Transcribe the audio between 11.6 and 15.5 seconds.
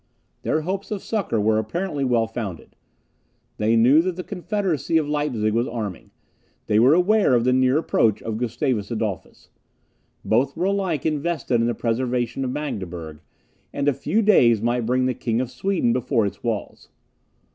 in the preservation of Magdeburg; and a few days might bring the King